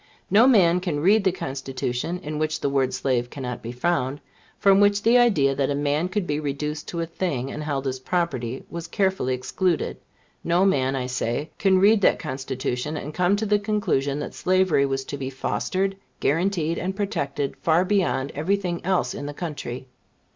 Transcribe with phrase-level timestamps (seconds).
[0.31, 4.19] No man can read the Constitution in which the word slave cannot be found;
[4.57, 7.85] from which the idea that a man could be reduced to a thing, and held
[7.85, 9.97] as property, was carefully excluded
[10.43, 14.87] no man, I say, can read that Constitution, and come to the conclusion that slavery
[14.87, 19.85] was to be fostered, guaranteed and protected far beyond every thing else in the country.